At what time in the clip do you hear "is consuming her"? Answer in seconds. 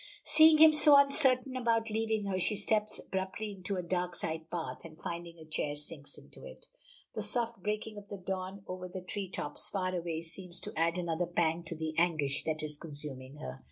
12.63-13.59